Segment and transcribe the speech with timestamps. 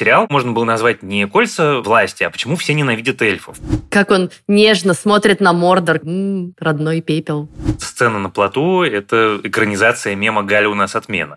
[0.00, 3.58] сериал можно было назвать не «Кольца власти», а «Почему все ненавидят эльфов».
[3.90, 6.00] Как он нежно смотрит на Мордор.
[6.02, 7.50] М-м, родной пепел.
[7.78, 11.36] Сцена на плоту– это экранизация мема «Галя у нас отмена».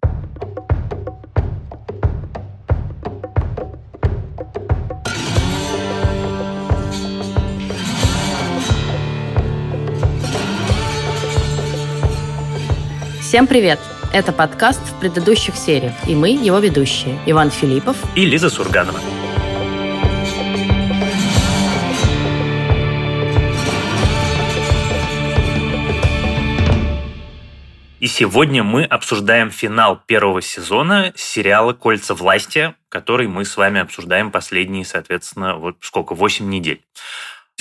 [13.19, 13.79] Всем привет!
[14.13, 18.99] Это подкаст в предыдущих сериях, и мы его ведущие Иван Филиппов и Лиза Сурганова.
[27.99, 34.29] И сегодня мы обсуждаем финал первого сезона сериала «Кольца власти», который мы с вами обсуждаем
[34.29, 36.83] последние, соответственно, вот сколько, 8 недель.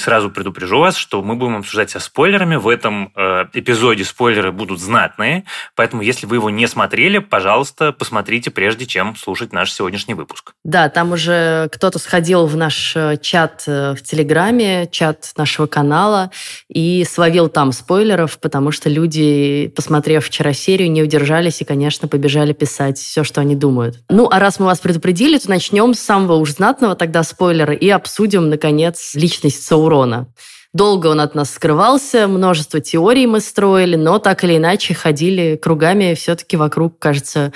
[0.02, 2.56] Сразу предупрежу вас, что мы будем обсуждать со спойлерами.
[2.56, 5.44] В этом э, эпизоде спойлеры будут знатные,
[5.76, 10.54] поэтому если вы его не смотрели, пожалуйста, посмотрите, прежде чем слушать наш сегодняшний выпуск.
[10.64, 16.32] Да, там уже кто-то сходил в наш э, чат э, в Телеграме, чат нашего канала,
[16.68, 22.52] и словил там спойлеров, потому что люди, посмотрев вчера серию, не удержались и, конечно, побежали
[22.52, 24.00] писать все, что они думают.
[24.10, 27.88] Ну, а раз мы вас предупредили, то начнем с самого уж знатного тогда спойлера и
[27.88, 30.26] обсудим, наконец, личность Саурона урона.
[30.72, 36.14] Долго он от нас скрывался, множество теорий мы строили, но так или иначе ходили кругами
[36.14, 37.52] все-таки вокруг, кажется,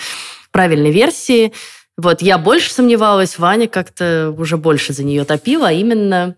[0.50, 1.52] правильной версии.
[1.96, 6.34] Вот я больше сомневалась, Ваня как-то уже больше за нее топила, а именно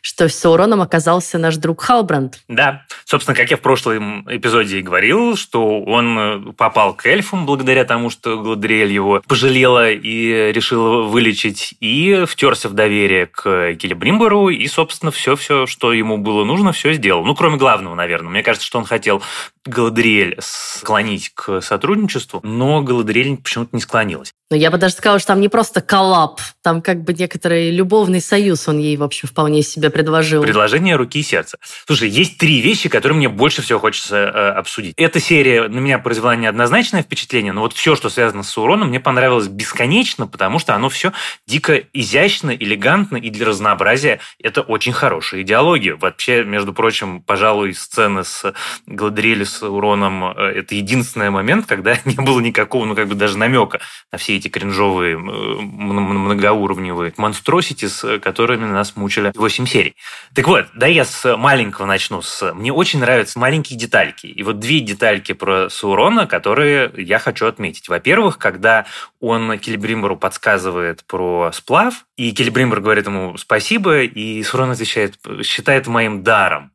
[0.00, 2.40] что Сауроном оказался наш друг Халбранд.
[2.48, 7.46] Да, собственно, как я в прошлом эпизоде и говорил, что он э, попал к эльфам
[7.46, 14.48] благодаря тому, что Гладриэль его пожалела и решила вылечить, и втерся в доверие к Келебримбору,
[14.48, 17.24] и, собственно, все-все, что ему было нужно, все сделал.
[17.24, 18.30] Ну, кроме главного, наверное.
[18.30, 19.22] Мне кажется, что он хотел
[19.64, 24.32] Галадриэль склонить к сотрудничеству, но Галадриэль почему-то не склонилась.
[24.50, 28.20] Но я бы даже сказала, что там не просто коллап, там как бы некоторый любовный
[28.20, 30.42] союз он ей, в общем, вполне себе предложил.
[30.42, 31.56] Предложение руки и сердца.
[31.86, 34.94] Слушай, есть три вещи, которые мне больше всего хочется э, обсудить.
[34.98, 39.00] Эта серия на меня произвела неоднозначное впечатление, но вот все, что связано с Сауроном, мне
[39.00, 41.12] понравилось бесконечно, потому что оно все
[41.46, 45.96] дико изящно, элегантно, и для разнообразия это очень хорошая идеология.
[45.96, 48.52] Вообще, между прочим, пожалуй, сцены с
[48.86, 53.38] Гладриэль с Сауроном э, это единственный момент, когда не было никакого, ну, как бы даже
[53.38, 59.96] намека на все эти кринжовые, многоуровневые монстросити, с которыми нас мучили 8 серий.
[60.34, 62.22] Так вот, да я с маленького начну.
[62.22, 62.52] С...
[62.52, 64.26] Мне очень нравятся маленькие детальки.
[64.26, 67.88] И вот две детальки про Саурона, которые я хочу отметить.
[67.88, 68.86] Во-первых, когда
[69.20, 76.22] он Келебримберу подсказывает про сплав, и Келебримбер говорит ему спасибо, и Саурон отвечает, считает моим
[76.22, 76.72] даром.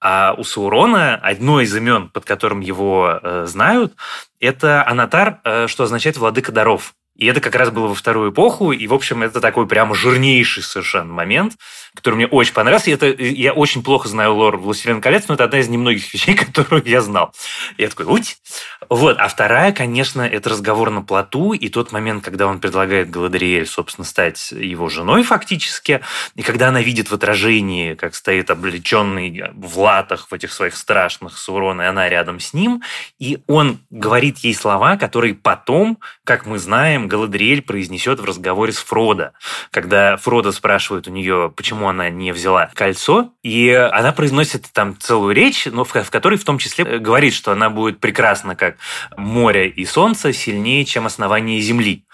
[0.00, 3.94] А у Саурона одно из имен, под которым его э, знают,
[4.40, 6.94] это Анатар, э, что означает «владыка даров».
[7.14, 10.62] И это как раз было во вторую эпоху, и, в общем, это такой прямо жирнейший
[10.62, 11.54] совершенно момент,
[11.94, 12.90] который мне очень понравился.
[12.90, 16.34] И это, я очень плохо знаю лор «Властелин колец», но это одна из немногих вещей,
[16.34, 17.34] которую я знал.
[17.76, 18.38] Я такой, уть!
[18.88, 19.16] Вот.
[19.18, 24.04] А вторая, конечно, это разговор на плоту, и тот момент, когда он предлагает Галадриэль, собственно,
[24.06, 26.00] стать его женой фактически,
[26.34, 31.38] и когда она видит в отражении, как стоит облеченный в латах в этих своих страшных
[31.38, 32.82] Саурон, и она рядом с ним,
[33.18, 38.78] и он говорит ей слова, которые потом, как мы знаем, Галадриэль произнесет в разговоре с
[38.78, 39.32] Фродо,
[39.70, 45.34] когда Фродо спрашивает у нее, почему она не взяла кольцо, и она произносит там целую
[45.34, 48.76] речь, но в, в которой в том числе э, говорит, что она будет прекрасна как
[49.16, 52.04] море и солнце, сильнее, чем основание Земли.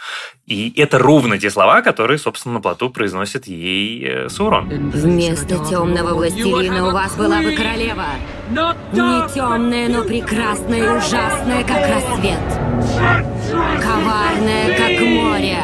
[0.47, 4.91] И это ровно те слова, которые, собственно, на плоту произносит ей э, Саурон.
[4.91, 8.07] Вместо темного властелина у вас была бы королева.
[8.51, 13.38] Не темная, но прекрасная и ужасная, как рассвет.
[13.51, 15.59] Коварная, как море.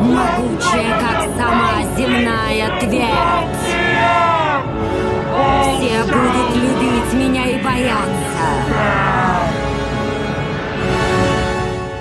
[0.00, 3.64] Могучая, как сама земная твердь.
[5.74, 8.24] Все будут любить меня и бояться.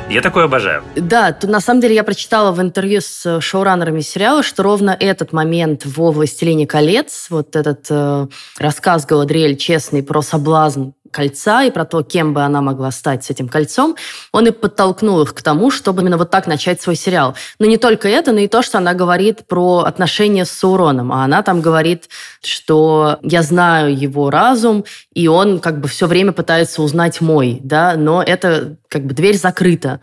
[0.10, 0.84] Я такое обожаю.
[0.96, 5.34] Да, тут на самом деле я прочитала в интервью с шоураннерами сериала, что ровно этот
[5.34, 8.28] момент во «Властелине колец», вот этот э,
[8.60, 13.30] рассказ Галадриэль честный про соблазн кольца и про то, кем бы она могла стать с
[13.30, 13.96] этим кольцом,
[14.32, 17.36] он и подтолкнул их к тому, чтобы именно вот так начать свой сериал.
[17.60, 21.14] Но не только это, но и то, что она говорит про отношения с Сауроном.
[21.14, 22.10] А она там говорит,
[22.44, 24.84] что я знаю его разум,
[25.14, 29.38] и он как бы все время пытается узнать мой, да, но это как бы дверь
[29.38, 30.02] закрыта.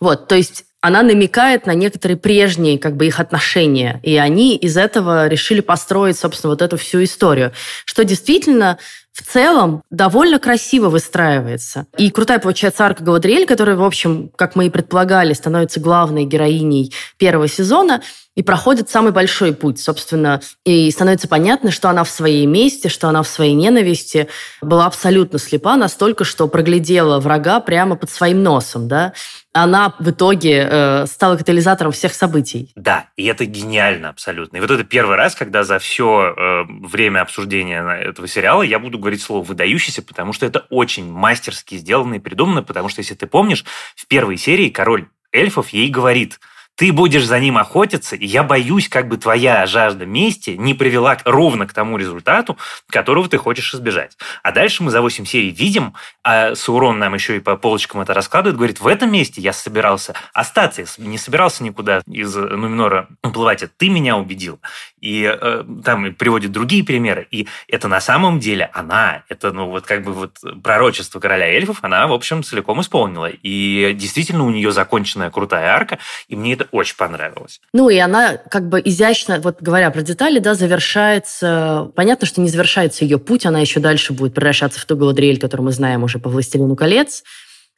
[0.00, 4.78] Вот, то есть она намекает на некоторые прежние как бы их отношения, и они из
[4.78, 7.52] этого решили построить, собственно, вот эту всю историю.
[7.84, 8.78] Что действительно
[9.12, 11.86] в целом довольно красиво выстраивается.
[11.98, 16.92] И крутая получается арка Галадриэль, которая, в общем, как мы и предполагали, становится главной героиней
[17.18, 18.02] первого сезона
[18.36, 23.08] и проходит самый большой путь, собственно, и становится понятно, что она в своей месте, что
[23.08, 24.28] она в своей ненависти
[24.62, 29.12] была абсолютно слепа настолько, что проглядела врага прямо под своим носом, да,
[29.52, 32.72] она в итоге э, стала катализатором всех событий.
[32.76, 34.58] Да, и это гениально абсолютно.
[34.58, 38.98] И вот это первый раз, когда за все э, время обсуждения этого сериала я буду
[38.98, 43.26] говорить слово «выдающийся», потому что это очень мастерски сделано и придумано, потому что, если ты
[43.26, 43.64] помнишь,
[43.96, 46.38] в первой серии король эльфов ей говорит–
[46.80, 51.18] ты будешь за ним охотиться, и я боюсь, как бы твоя жажда мести не привела
[51.26, 52.56] ровно к тому результату,
[52.88, 54.16] которого ты хочешь избежать.
[54.42, 55.92] А дальше мы за 8 серий видим,
[56.24, 60.14] а Саурон нам еще и по полочкам это раскладывает, говорит, в этом месте я собирался
[60.32, 64.58] остаться, не собирался никуда из Нуминора уплывать, а ты меня убедил.
[65.02, 67.26] И э, там приводит другие примеры.
[67.30, 71.80] И это на самом деле она, это ну вот как бы вот пророчество короля эльфов,
[71.82, 73.28] она, в общем, целиком исполнила.
[73.30, 75.98] И действительно у нее законченная крутая арка,
[76.28, 77.60] и мне это очень понравилось.
[77.72, 81.90] Ну и она как бы изящно, вот говоря про детали, да, завершается...
[81.94, 85.66] Понятно, что не завершается ее путь, она еще дальше будет превращаться в ту Галадриэль, которую
[85.66, 87.22] мы знаем уже по «Властелину колец»,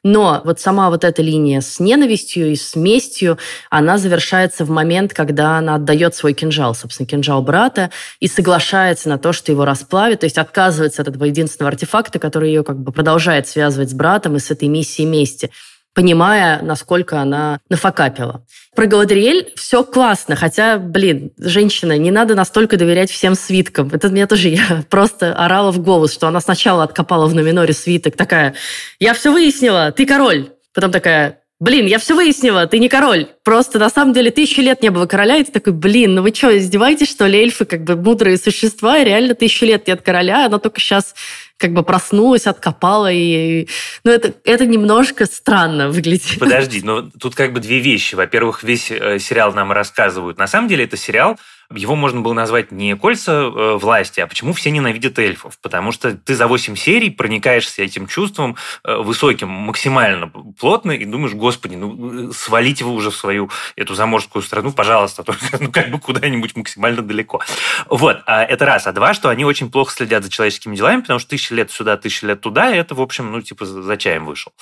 [0.04, 3.38] но вот сама вот эта линия с ненавистью и с местью,
[3.70, 9.18] она завершается в момент, когда она отдает свой кинжал, собственно, кинжал брата, и соглашается на
[9.18, 12.90] то, что его расплавит, то есть отказывается от этого единственного артефакта, который ее как бы
[12.90, 15.50] продолжает связывать с братом и с этой миссией мести
[15.94, 18.44] понимая, насколько она нафакапила.
[18.74, 23.90] Про Галадриэль все классно, хотя, блин, женщина, не надо настолько доверять всем свиткам.
[23.92, 28.16] Это мне тоже, я просто орала в голос, что она сначала откопала в Номиноре свиток,
[28.16, 28.54] такая,
[28.98, 30.50] я все выяснила, ты король.
[30.74, 33.28] Потом такая, блин, я все выяснила, ты не король.
[33.44, 36.34] Просто на самом деле тысячу лет не было короля, и ты такой, блин, ну вы
[36.34, 40.46] что, издеваетесь, что ли, эльфы как бы мудрые существа, и реально тысячу лет нет короля,
[40.46, 41.14] она только сейчас
[41.62, 43.68] как бы проснулась, откопала, и...
[44.04, 46.40] Ну, это, это немножко странно выглядит.
[46.40, 48.16] Подожди, но тут как бы две вещи.
[48.16, 50.38] Во-первых, весь э, сериал нам рассказывают.
[50.38, 51.38] На самом деле это сериал,
[51.74, 55.58] его можно было назвать не кольца э, власти, а почему все ненавидят эльфов.
[55.60, 61.34] Потому что ты за 8 серий проникаешься этим чувством э, высоким, максимально плотно, и думаешь,
[61.34, 65.98] господи, ну свалите вы уже в свою эту заморскую страну, пожалуйста, только ну, как бы
[65.98, 67.40] куда-нибудь максимально далеко.
[67.88, 68.86] Вот, а это раз.
[68.86, 72.26] А два, что они очень плохо следят за человеческими делами, потому что лет сюда, тысяча
[72.26, 74.52] лет туда, и это, в общем, ну, типа, за чаем вышел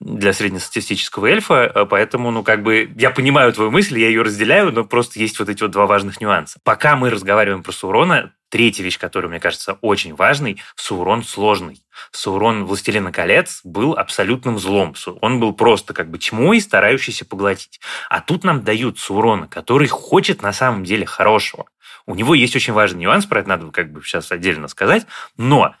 [0.00, 4.72] для среднестатистического эльфа, э, поэтому, ну, как бы, я понимаю твою мысль, я ее разделяю,
[4.72, 6.58] но просто есть вот эти вот два важных нюанса.
[6.64, 11.82] Пока мы разговариваем про Саурона, третья вещь, которая, мне кажется, очень важной, Саурон сложный.
[12.12, 14.94] Саурон Властелина колец был абсолютным злом.
[15.20, 17.80] Он был просто как бы тьмой, старающийся поглотить.
[18.08, 21.66] А тут нам дают Саурона, который хочет на самом деле хорошего.
[22.06, 25.06] У него есть очень важный нюанс, про это надо как бы сейчас отдельно сказать,
[25.36, 25.74] но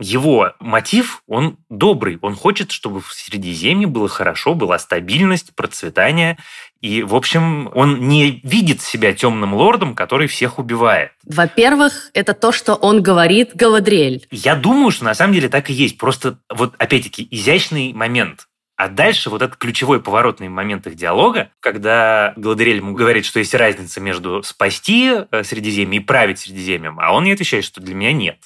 [0.00, 2.18] его мотив, он добрый.
[2.22, 6.38] Он хочет, чтобы в Средиземье было хорошо, была стабильность, процветание.
[6.80, 11.12] И, в общем, он не видит себя темным лордом, который всех убивает.
[11.24, 14.26] Во-первых, это то, что он говорит Галадриэль.
[14.30, 15.98] Я думаю, что на самом деле так и есть.
[15.98, 18.46] Просто вот, опять-таки, изящный момент.
[18.80, 23.54] А дальше вот этот ключевой поворотный момент их диалога, когда Гладерель ему говорит, что есть
[23.54, 28.14] разница между спасти э, Средиземье и править Средиземьем, а он не отвечает, что для меня
[28.14, 28.38] нет.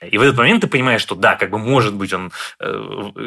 [0.00, 2.66] И в этот момент ты понимаешь, что да, как бы может быть он э,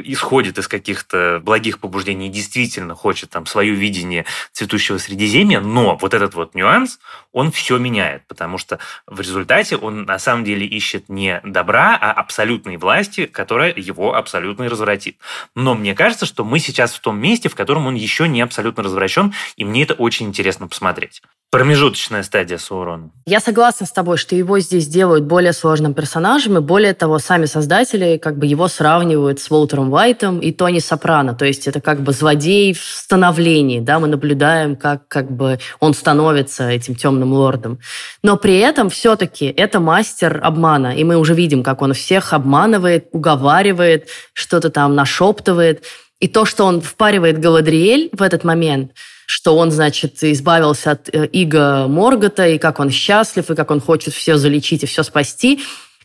[0.06, 6.13] исходит из каких-то благих побуждений и действительно хочет там свое видение цветущего Средиземья, но вот
[6.13, 7.00] этот вот нюанс,
[7.31, 12.11] он все меняет, потому что в результате он на самом деле ищет не добра, а
[12.11, 15.18] абсолютной власти, которая его абсолютно развратит.
[15.56, 18.83] Но мне кажется, что мы сейчас в том месте, в котором он еще не абсолютно
[18.83, 21.21] развращен, и мне это очень интересно посмотреть.
[21.51, 23.11] Промежуточная стадия Саурона.
[23.25, 27.45] Я согласна с тобой, что его здесь делают более сложным персонажем, и более того, сами
[27.45, 31.33] создатели как бы его сравнивают с Уолтером Уайтом и Тони Сопрано.
[31.33, 35.94] То есть это как бы злодей в становлении, да, мы наблюдаем, как, как бы он
[35.94, 37.80] становится этим темным лордом.
[38.23, 43.07] Но при этом все-таки это мастер обмана, и мы уже видим, как он всех обманывает,
[43.11, 45.83] уговаривает, что-то там нашептывает.
[46.19, 48.91] И то, что он впаривает Галадриэль в этот момент–
[49.33, 53.80] что он, значит, избавился от э, Иго Моргота, и как он счастлив, и как он
[53.80, 55.61] хочет все залечить и все спасти.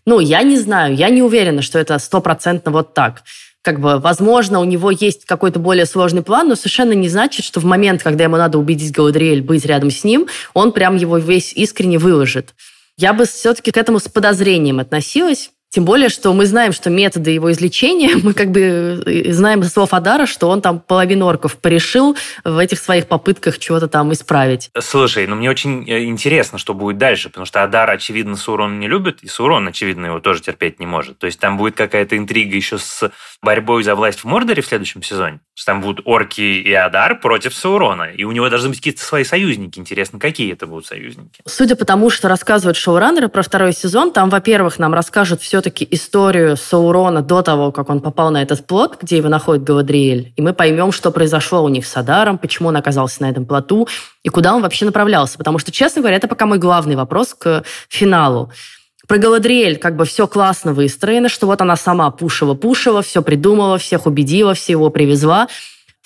[0.07, 3.25] Ну, я не знаю, я не уверена, что это стопроцентно вот так.
[3.63, 7.59] Как бы, возможно, у него есть какой-то более сложный план, но совершенно не значит, что
[7.59, 11.53] в момент, когда ему надо убедить Галадриэль быть рядом с ним, он прям его весь
[11.53, 12.55] искренне выложит.
[12.97, 17.33] Я бы все-таки к этому с подозрением относилась, Тем более, что мы знаем, что методы
[17.33, 21.57] его излечения, мы как бы э, знаем из слов Адара, что он там половину орков
[21.57, 24.71] порешил в этих своих попытках чего-то там исправить.
[24.79, 28.89] Слушай, ну мне очень э, интересно, что будет дальше, потому что Адар, очевидно, Саурон не
[28.89, 31.19] любит, и Саурон, очевидно, его тоже терпеть не может.
[31.19, 33.11] То есть там будет какая-то интрига еще с
[33.43, 35.41] борьбой за власть в Мордоре в следующем сезоне.
[35.65, 39.81] Там будут орки и Адар против Саурона, и у него должны быть какие-то свои союзники.
[39.81, 41.41] Интересно, какие это будут союзники?
[41.45, 45.89] Судя по тому, что рассказывают шоураннеры про второй сезон, там, во-первых, нам расскажут все все-таки
[45.91, 50.43] историю Саурона до того, как он попал на этот плот, где его находит Галадриэль, и
[50.43, 53.89] мы поймем, что произошло у них с Адаром, почему он оказался на этом плоту,
[54.23, 55.39] и куда он вообще направлялся.
[55.39, 58.53] Потому что, честно говоря, это пока мой главный вопрос к финалу.
[59.09, 64.05] Про Галадриэль как бы все классно выстроено, что вот она сама пушила-пушила, все придумала, всех
[64.05, 65.49] убедила, всего привезла.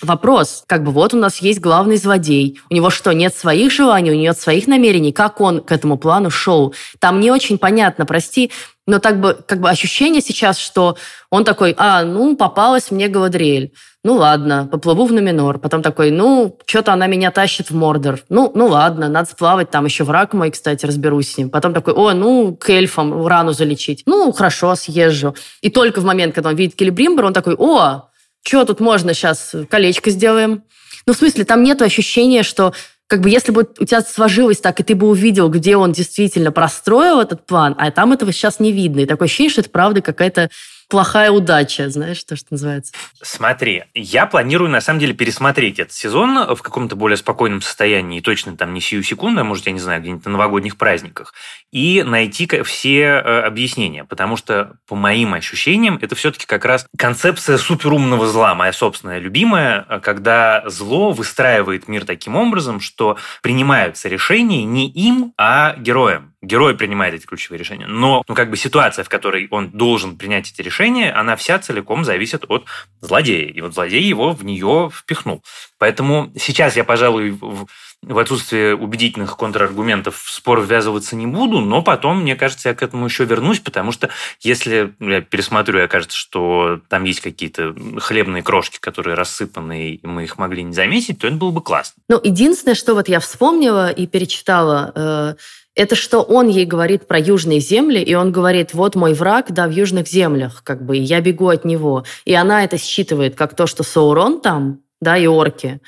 [0.01, 2.59] Вопрос, как бы вот у нас есть главный злодей.
[2.71, 5.11] У него что, нет своих желаний, у него нет своих намерений?
[5.11, 6.73] Как он к этому плану шел?
[6.99, 8.51] Там не очень понятно, прости,
[8.87, 10.97] но так бы, как бы ощущение сейчас, что
[11.29, 13.73] он такой, а, ну, попалась мне Галадриэль.
[14.03, 15.59] Ну, ладно, поплыву в Номинор.
[15.59, 18.21] Потом такой, ну, что-то она меня тащит в Мордор.
[18.29, 21.51] Ну, ну, ладно, надо сплавать, там еще враг мой, кстати, разберусь с ним.
[21.51, 24.01] Потом такой, о, ну, к эльфам рану залечить.
[24.07, 25.35] Ну, хорошо, съезжу.
[25.61, 28.09] И только в момент, когда он видит Келебримбер, он такой, о,
[28.43, 30.63] что тут можно сейчас, колечко сделаем.
[31.05, 32.73] Ну, в смысле, там нет ощущения, что
[33.11, 36.53] как бы если бы у тебя сложилось так, и ты бы увидел, где он действительно
[36.53, 39.01] простроил этот план, а там этого сейчас не видно.
[39.01, 40.49] И такое ощущение, что это правда какая-то
[40.91, 42.91] плохая удача, знаешь, то, что называется.
[43.23, 48.21] Смотри, я планирую, на самом деле, пересмотреть этот сезон в каком-то более спокойном состоянии, и
[48.21, 51.33] точно там не сию секунду, а может, я не знаю, где-нибудь на новогодних праздниках,
[51.71, 57.57] и найти все э, объяснения, потому что, по моим ощущениям, это все-таки как раз концепция
[57.57, 64.89] суперумного зла, моя собственная любимая, когда зло выстраивает мир таким образом, что принимаются решения не
[64.89, 67.87] им, а героям герой принимает эти ключевые решения.
[67.87, 72.03] Но ну, как бы ситуация, в которой он должен принять эти решения, она вся целиком
[72.03, 72.65] зависит от
[72.99, 73.49] злодея.
[73.49, 75.43] И вот злодей его в нее впихнул.
[75.77, 77.67] Поэтому сейчас я, пожалуй, в,
[78.01, 82.81] в отсутствие убедительных контраргументов в спор ввязываться не буду, но потом, мне кажется, я к
[82.81, 88.41] этому еще вернусь, потому что если я пересмотрю, и окажется, что там есть какие-то хлебные
[88.41, 92.01] крошки, которые рассыпаны, и мы их могли не заметить, то это было бы классно.
[92.09, 95.35] Ну, единственное, что вот я вспомнила и перечитала, э,
[95.75, 99.67] это что он ей говорит про южные земли, и он говорит, вот мой враг, да,
[99.67, 102.03] в южных землях, как бы, я бегу от него.
[102.25, 105.79] И она это считывает как то, что Саурон там, да, и орки,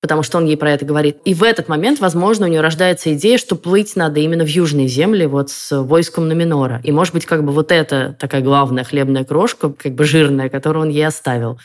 [0.00, 1.18] потому что он ей про это говорит.
[1.24, 4.88] И в этот момент, возможно, у нее рождается идея, что плыть надо именно в южные
[4.88, 6.80] земли, вот с войском Номинора.
[6.84, 10.86] И, может быть, как бы вот это такая главная хлебная крошка, как бы жирная, которую
[10.86, 11.58] он ей оставил.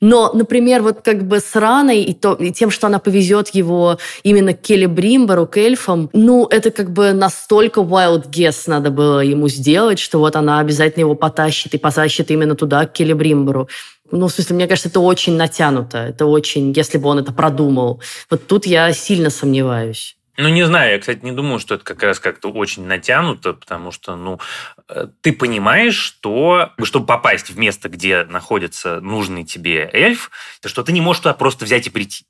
[0.00, 3.98] Но, например, вот как бы с Раной и, то, и тем, что она повезет его
[4.22, 9.20] именно к Келли Бримберу, к эльфам, ну, это как бы настолько wild guess надо было
[9.20, 13.68] ему сделать, что вот она обязательно его потащит и потащит именно туда, к Келли Бримберу.
[14.10, 15.98] Ну, в смысле, мне кажется, это очень натянуто.
[15.98, 18.00] Это очень, если бы он это продумал.
[18.30, 20.16] Вот тут я сильно сомневаюсь.
[20.36, 23.92] Ну, не знаю, я, кстати, не думаю, что это как раз как-то очень натянуто, потому
[23.92, 24.40] что, ну,
[24.88, 30.30] э, ты понимаешь, что, чтобы попасть в место, где находится нужный тебе эльф,
[30.64, 32.26] что ты не можешь туда просто взять и прийти.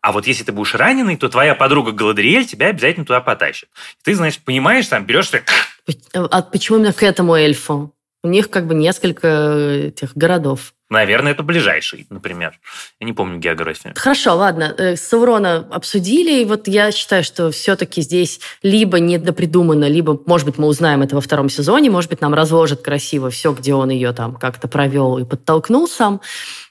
[0.00, 3.68] А вот если ты будешь раненый, то твоя подруга Галадриэль тебя обязательно туда потащит.
[4.04, 5.30] Ты, значит, понимаешь, там берешь...
[6.14, 7.92] А почему именно к этому эльфу?
[8.22, 9.28] У них как бы несколько
[9.88, 10.74] этих городов.
[10.90, 12.58] Наверное, это ближайший, например.
[12.98, 13.92] Я не помню географию.
[13.94, 14.74] Хорошо, ладно.
[14.78, 20.56] Э, Саурона обсудили, и вот я считаю, что все-таки здесь либо недопридумано, либо, может быть,
[20.56, 24.12] мы узнаем это во втором сезоне, может быть, нам разложат красиво все, где он ее
[24.12, 26.22] там как-то провел и подтолкнул сам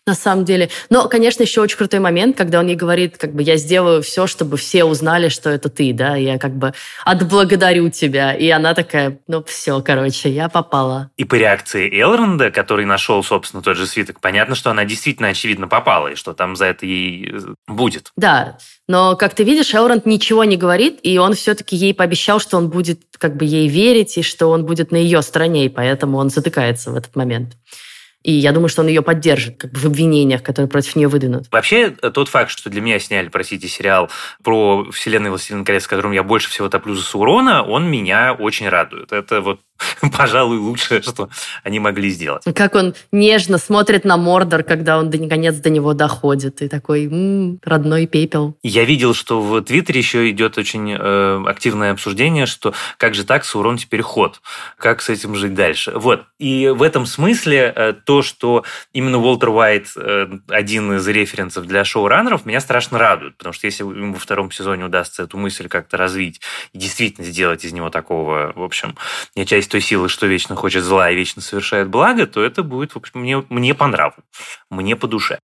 [0.08, 0.70] на самом деле.
[0.90, 4.26] Но, конечно, еще очень крутой момент, когда он ей говорит, как бы, я сделаю все,
[4.26, 6.74] чтобы все узнали, что это ты, да, я как бы
[7.06, 8.34] отблагодарю тебя.
[8.34, 11.12] И она такая, ну все, короче, я попала.
[11.18, 15.68] И по реакции Элронда, который нашел, собственно, тот же свиток, понятно, что она действительно, очевидно,
[15.68, 18.12] попала, и что там за это ей э, будет.
[18.16, 22.58] Да, но, как ты видишь, Элронд ничего не говорит, и он все-таки ей пообещал, что
[22.58, 26.18] он будет как бы ей верить, и что он будет на ее стороне, и поэтому
[26.18, 27.58] он затыкается в этот момент.
[28.28, 31.46] И я думаю, что он ее поддержит как бы в обвинениях, которые против нее выдвинут.
[31.50, 34.10] Вообще, тот факт, что для меня сняли, простите, сериал
[34.44, 38.68] про вселенную «Властелин колец», в котором я больше всего топлю за Саурона, он меня очень
[38.68, 39.14] радует.
[39.14, 39.62] Это вот
[40.18, 41.30] пожалуй, лучшее, что
[41.64, 42.44] они могли сделать.
[42.56, 46.62] Как он нежно смотрит на Мордор, когда он до, наконец до него доходит.
[46.62, 48.58] И такой, м-м, родной пепел.
[48.64, 53.46] Я видел, что в Твиттере еще идет очень э, активное обсуждение, что как же так,
[53.46, 54.42] Саурон теперь ход.
[54.78, 55.92] Как с этим жить дальше?
[55.96, 56.24] Вот.
[56.40, 61.84] И в этом смысле э, то, что именно Уолтер Уайт э, один из референсов для
[61.84, 63.38] шоураннеров, меня страшно радует.
[63.38, 66.42] Потому что если ему во втором сезоне удастся эту мысль как-то развить
[66.74, 68.96] и действительно сделать из него такого, в общем,
[69.36, 72.94] не часть той силы, что вечно хочет зла и вечно совершает благо, то это будет,
[72.94, 74.16] в общем, мне, мне по нраву,
[74.70, 75.40] мне по душе.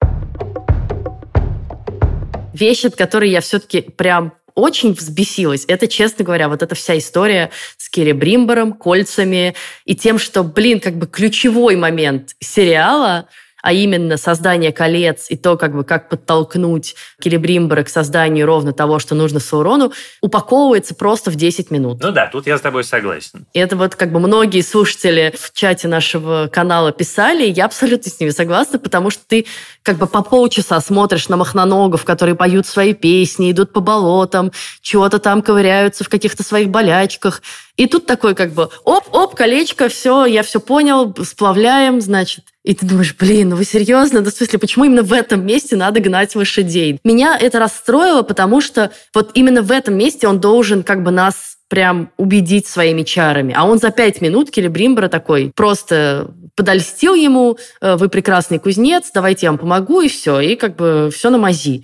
[2.53, 5.65] Вещь, от которой я все-таки прям очень взбесилась.
[5.67, 10.79] Это, честно говоря, вот эта вся история с Керри Бримбором, кольцами и тем, что, блин,
[10.79, 13.27] как бы ключевой момент сериала–
[13.63, 18.99] а именно создание колец и то, как бы, как подтолкнуть Келебримбера к созданию ровно того,
[18.99, 21.99] что нужно Саурону, упаковывается просто в 10 минут.
[22.03, 23.45] Ну да, тут я с тобой согласен.
[23.53, 28.11] И это вот как бы многие слушатели в чате нашего канала писали, и я абсолютно
[28.11, 29.45] с ними согласна, потому что ты
[29.81, 34.51] как бы по полчаса смотришь на махноногов, которые поют свои песни, идут по болотам,
[34.81, 37.41] чего-то там ковыряются в каких-то своих болячках,
[37.77, 42.43] и тут такой как бы оп-оп, колечко, все, я все понял, сплавляем, значит.
[42.63, 44.21] И ты думаешь, блин, ну вы серьезно?
[44.21, 46.99] Да в смысле, почему именно в этом месте надо гнать лошадей?
[47.03, 51.57] Меня это расстроило, потому что вот именно в этом месте он должен как бы нас
[51.67, 53.53] прям убедить своими чарами.
[53.57, 59.47] А он за пять минут Келебримбера такой просто подольстил ему, «Э, вы прекрасный кузнец, давайте
[59.47, 60.39] я вам помогу, и все.
[60.39, 61.83] И как бы все на мази.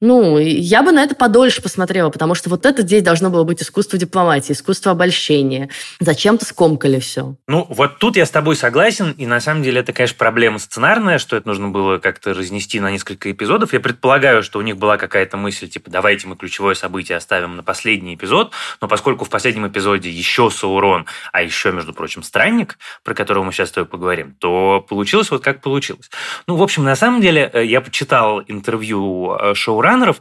[0.00, 3.62] Ну, я бы на это подольше посмотрела, потому что вот это здесь должно было быть
[3.62, 5.68] искусство дипломатии, искусство обольщения.
[6.00, 7.34] Зачем-то скомкали все.
[7.46, 11.18] Ну, вот тут я с тобой согласен, и на самом деле это, конечно, проблема сценарная,
[11.18, 13.74] что это нужно было как-то разнести на несколько эпизодов.
[13.74, 17.62] Я предполагаю, что у них была какая-то мысль, типа, давайте мы ключевое событие оставим на
[17.62, 23.12] последний эпизод, но поскольку в последнем эпизоде еще Саурон, а еще, между прочим, Странник, про
[23.12, 26.10] которого мы сейчас с тобой поговорим, то получилось вот как получилось.
[26.46, 30.20] Ну, в общем, на самом деле, э, я почитал интервью э, шоура шоураннеров,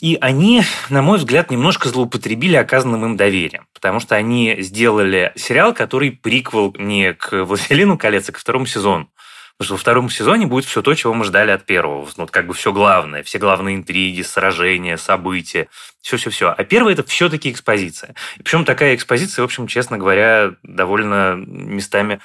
[0.00, 5.74] и они, на мой взгляд, немножко злоупотребили оказанным им доверием, потому что они сделали сериал,
[5.74, 9.10] который приквел не к «Властелину колец», а к второму сезону.
[9.56, 12.04] Потому что во втором сезоне будет все то, чего мы ждали от первого.
[12.16, 13.24] Ну, вот как бы все главное.
[13.24, 15.66] Все главные интриги, сражения, события.
[16.00, 16.54] Все-все-все.
[16.56, 18.14] А первый– это все-таки экспозиция.
[18.36, 22.20] И причем такая экспозиция, в общем, честно говоря, довольно местами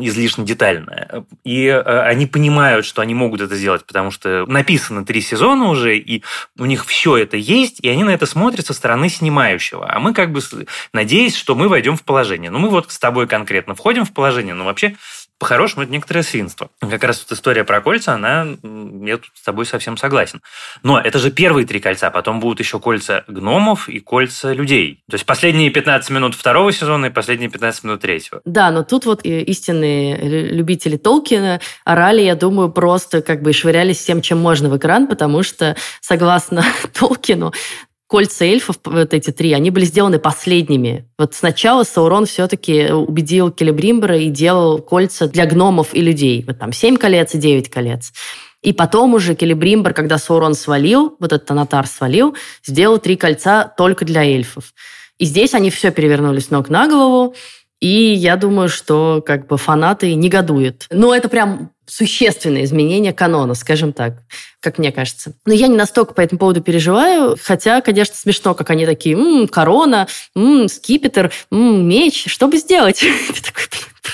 [0.00, 1.24] излишне детальная.
[1.44, 5.96] И э, они понимают, что они могут это сделать, потому что написано три сезона уже,
[5.98, 6.22] и
[6.58, 9.90] у них все это есть, и они на это смотрят со стороны снимающего.
[9.90, 10.40] А мы как бы
[10.92, 12.50] надеясь, что мы войдем в положение.
[12.50, 14.96] Ну, мы вот с тобой конкретно входим в положение, но вообще
[15.40, 16.68] по-хорошему, это некоторое свинство.
[16.80, 18.46] Как раз вот история про кольца, она,
[19.02, 20.42] я тут с тобой совсем согласен.
[20.82, 25.02] Но это же первые три кольца, потом будут еще кольца гномов и кольца людей.
[25.08, 28.42] То есть последние 15 минут второго сезона и последние 15 минут третьего.
[28.44, 34.20] Да, но тут вот истинные любители Толкина орали, я думаю, просто как бы швырялись всем,
[34.20, 37.54] чем можно в экран, потому что, согласно Толкину,
[38.10, 41.08] кольца эльфов, вот эти три, они были сделаны последними.
[41.16, 46.42] Вот сначала Саурон все-таки убедил Келебримбера и делал кольца для гномов и людей.
[46.44, 48.12] Вот там семь колец и девять колец.
[48.62, 52.34] И потом уже Келебримбер, когда Саурон свалил, вот этот Анатар свалил,
[52.66, 54.74] сделал три кольца только для эльфов.
[55.18, 57.36] И здесь они все перевернули с ног на голову.
[57.78, 60.86] И я думаю, что как бы фанаты негодуют.
[60.90, 64.22] Но это прям существенное изменение канона, скажем так,
[64.60, 65.34] как мне кажется.
[65.44, 69.48] Но я не настолько по этому поводу переживаю, хотя, конечно, смешно, как они такие, м-м,
[69.48, 73.00] корона, м-м, скипетр, м-м, меч, что бы сделать?
[73.34, 73.64] Ты такой,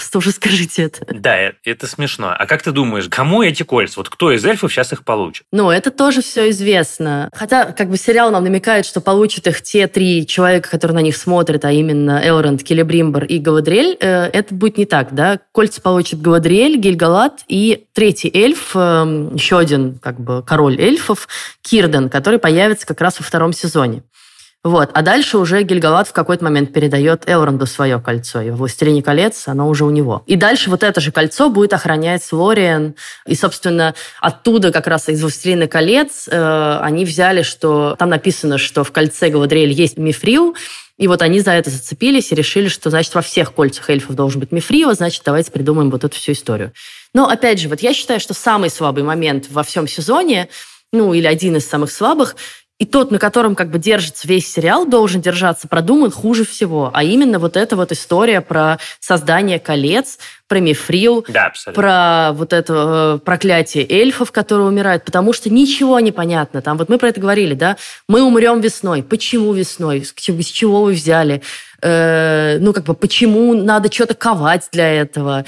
[0.06, 1.04] Просто уже скажите это.
[1.12, 2.32] Да, э, это смешно.
[2.38, 3.94] А как ты думаешь, кому эти кольца?
[3.96, 5.44] Вот кто из эльфов сейчас их получит?
[5.50, 7.28] Ну, это тоже все известно.
[7.34, 11.16] Хотя, как бы сериал нам намекает, что получат их те три человека, которые на них
[11.16, 13.96] смотрят, а именно Элронд, Келебримбер и Галадриэль.
[13.98, 15.40] Э, это будет не так, да?
[15.50, 21.26] Кольца получит Галадриэль, Гильгалат и третий эльф, эм, еще один как бы король эльфов,
[21.62, 24.04] Кирден, который появится как раз во втором сезоне.
[24.66, 24.90] Вот.
[24.94, 28.40] А дальше уже Гильгалат в какой-то момент передает Элронду свое кольцо.
[28.40, 30.24] И в «Властелине колец» оно уже у него.
[30.26, 32.96] И дальше вот это же кольцо будет охранять Лориан.
[33.28, 37.94] И, собственно, оттуда как раз из «Властелина колец» э, они взяли, что...
[37.96, 40.56] Там написано, что в кольце Галадриэль есть мифрил,
[40.98, 44.40] и вот они за это зацепились и решили, что, значит, во всех кольцах эльфов должен
[44.40, 46.72] быть мифрил, значит, давайте придумаем вот эту всю историю.
[47.14, 50.48] Но, опять же, вот я считаю, что самый слабый момент во всем сезоне
[50.92, 52.36] ну, или один из самых слабых,
[52.78, 56.90] и тот, на котором как бы держится весь сериал, должен держаться продуман хуже всего.
[56.92, 63.16] А именно вот эта вот история про создание колец, про мифрил, да, про вот это
[63.16, 66.60] э, проклятие эльфов, которые умирают, потому что ничего не понятно.
[66.60, 67.78] Там вот мы про это говорили, да?
[68.08, 69.02] Мы умрем весной.
[69.02, 70.04] Почему весной?
[70.04, 71.40] С, с чего вы взяли?
[71.80, 75.46] Э, ну, как бы, почему надо что-то ковать для этого?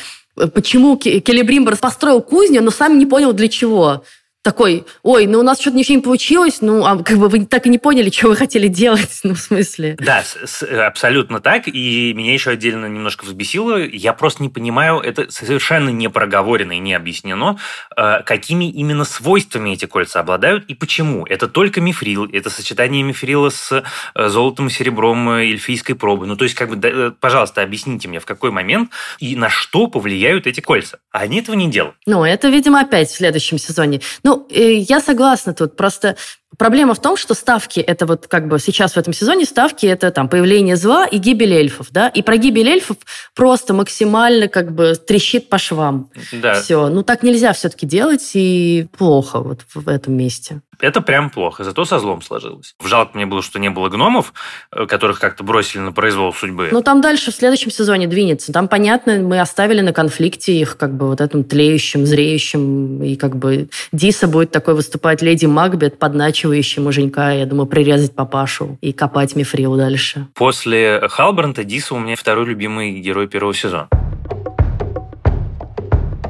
[0.55, 4.03] Почему Келебримбер построил кузню, но сам не понял для чего?
[4.49, 7.67] Такой, ой, ну у нас что-то ничего не получилось, ну, а как бы вы так
[7.67, 9.95] и не поняли, что вы хотели делать, ну, в смысле.
[9.99, 15.31] Да, с, абсолютно так, и меня еще отдельно немножко взбесило, я просто не понимаю, это
[15.31, 17.59] совершенно не проговорено и не объяснено,
[17.95, 21.27] э, какими именно свойствами эти кольца обладают и почему.
[21.27, 23.85] Это только мифрил, это сочетание мифрила с
[24.15, 26.27] э, золотом и серебром э, эльфийской пробы.
[26.27, 30.47] Ну, то есть, как бы, пожалуйста, объясните мне, в какой момент и на что повлияют
[30.47, 31.01] эти кольца.
[31.13, 31.97] А они этого не делают.
[32.07, 34.01] Ну, это, видимо, опять в следующем сезоне.
[34.23, 35.77] Ну, я согласна тут.
[35.77, 36.16] Просто
[36.57, 40.11] Проблема в том, что ставки, это вот как бы сейчас в этом сезоне ставки, это
[40.11, 42.97] там появление зла и гибель эльфов, да, и про гибель эльфов
[43.35, 46.11] просто максимально как бы трещит по швам.
[46.33, 46.61] Да.
[46.61, 50.63] Все, ну так нельзя все-таки делать, и плохо вот в этом месте.
[50.81, 52.75] Это прям плохо, зато со злом сложилось.
[52.85, 54.33] Жалко мне было, что не было гномов,
[54.71, 56.69] э, которых как-то бросили на произвол судьбы.
[56.71, 58.53] Ну, там дальше в следующем сезоне двинется.
[58.53, 63.37] Там, понятно, мы оставили на конфликте их как бы вот этом тлеющим, зреющим, и как
[63.37, 65.99] бы Диса будет такой выступать леди Макбет,
[66.38, 70.29] подначивающий муженька, я думаю, прирезать папашу и копать мифрил дальше.
[70.35, 73.88] После Халбранта Диса у меня второй любимый герой первого сезона.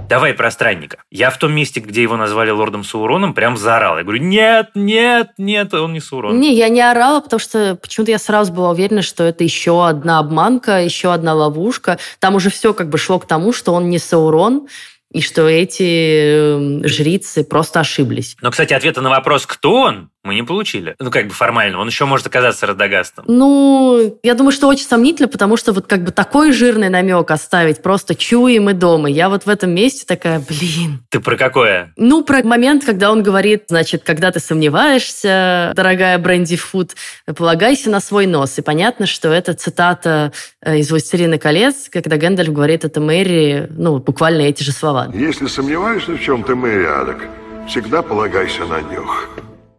[0.08, 0.96] Давай про странника.
[1.10, 3.98] Я в том месте, где его назвали лордом Сауроном, прям заорал.
[3.98, 6.40] Я говорю, нет, нет, нет, он не Саурон.
[6.40, 10.20] Не, я не орала, потому что почему-то я сразу была уверена, что это еще одна
[10.20, 11.98] обманка, еще одна ловушка.
[12.18, 14.68] Там уже все как бы шло к тому, что он не Саурон,
[15.12, 18.36] и что эти эм, жрицы просто ошиблись.
[18.42, 20.94] Но, кстати, ответа на вопрос, кто он, мы не получили.
[20.98, 21.78] Ну, как бы формально.
[21.78, 23.24] Он еще может оказаться Радагастом.
[23.28, 27.83] Ну, я думаю, что очень сомнительно, потому что вот как бы такой жирный намек оставить
[27.83, 29.09] просто чуем и дома.
[29.09, 31.04] Я вот в этом месте такая, блин.
[31.11, 31.92] Ты про какое?
[31.96, 36.94] Ну, про момент, когда он говорит, значит, когда ты сомневаешься, дорогая Бренди Фуд,
[37.37, 38.59] полагайся на свой нос.
[38.59, 43.98] И понятно, что это цитата э, из «Властелина колец», когда Гэндальф говорит это Мэри, ну,
[43.98, 45.09] буквально эти же слова.
[45.14, 47.24] Если сомневаешься в чем-то, Мериадок,
[47.68, 49.28] всегда полагайся на нюх.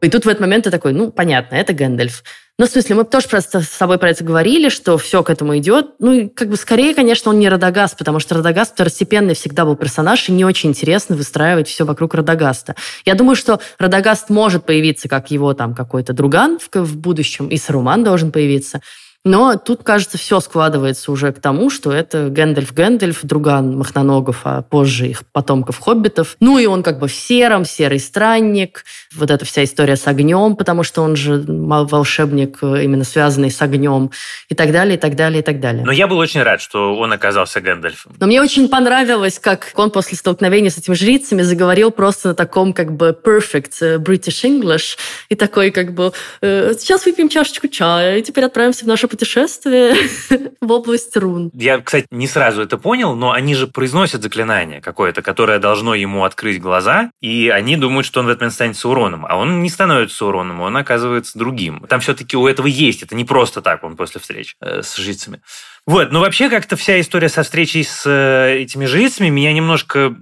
[0.01, 2.23] И тут в этот момент ты такой, ну, понятно, это Гэндальф.
[2.59, 5.57] Ну, в смысле, мы тоже просто с собой про это говорили, что все к этому
[5.57, 5.91] идет.
[5.99, 9.77] Ну, и как бы скорее, конечно, он не Радагаст, потому что Радагаст второстепенный всегда был
[9.77, 12.75] персонаж, и не очень интересно выстраивать все вокруг Радагаста.
[13.05, 17.55] Я думаю, что Радагаст может появиться как его там какой-то друган в, в будущем, и
[17.55, 18.81] Саруман должен появиться.
[19.25, 24.61] Но тут, кажется, все складывается уже к тому, что это Гэндальф Гэндальф, друган мохноногов, а
[24.61, 26.37] позже их потомков хоббитов.
[26.39, 28.85] Ну и он как бы в сером, серый странник.
[29.13, 33.61] Вот эта вся история с огнем, потому что он же волшебник, э, именно связанный с
[33.61, 34.11] огнем.
[34.47, 35.83] И так далее, и так далее, и так далее.
[35.85, 38.15] Но я был очень рад, что он оказался Гэндальфом.
[38.19, 42.71] Но мне очень понравилось, как он после столкновения с этими жрицами заговорил просто на таком
[42.71, 44.97] как бы perfect э, British English.
[45.27, 49.95] И такой как бы «Э, сейчас выпьем чашечку чая, и теперь отправимся в нашу путешествие
[50.61, 51.51] в область рун.
[51.53, 56.23] Я, кстати, не сразу это понял, но они же произносят заклинание какое-то, которое должно ему
[56.23, 59.69] открыть глаза, и они думают, что он в этот момент станет Сауроном, а он не
[59.69, 61.85] становится Сауроном, он оказывается другим.
[61.89, 65.41] Там все-таки у этого есть, это не просто так он после встреч э, с жрицами.
[65.85, 70.15] Вот, но вообще как-то вся история со встречей с э, этими жрицами меня немножко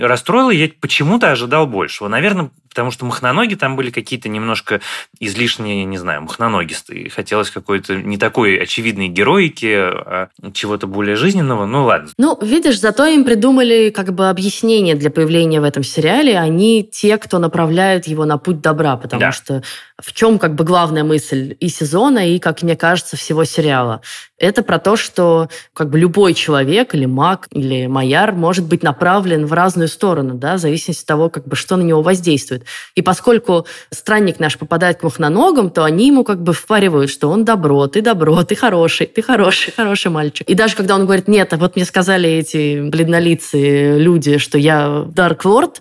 [0.00, 0.50] расстроила.
[0.50, 2.08] Я почему-то ожидал большего.
[2.08, 4.80] Наверное, потому что махноноги там были какие-то немножко
[5.20, 7.10] излишние, не знаю, махноногистые.
[7.10, 11.66] Хотелось какой-то не такой очевидной героики, а чего-то более жизненного.
[11.66, 12.08] Ну, ладно.
[12.16, 16.38] Ну, видишь, зато им придумали как бы объяснение для появления в этом сериале.
[16.38, 19.32] Они те, кто направляют его на путь добра, потому да.
[19.32, 19.62] что
[20.00, 24.00] в чем как бы главная мысль и сезона, и, как мне кажется, всего сериала?
[24.38, 29.46] Это про то, что как бы любой человек или маг, или майяр может быть направлен
[29.46, 32.61] в разную сторону, да, в зависимости от того, как бы, что на него воздействует.
[32.94, 37.44] И поскольку странник наш попадает к махноногам, то они ему как бы впаривают, что он
[37.44, 40.48] добро, ты добро, ты хороший, ты хороший, хороший мальчик.
[40.48, 45.06] И даже когда он говорит, нет, а вот мне сказали эти бледнолицые люди, что я
[45.14, 45.76] Dark Lord,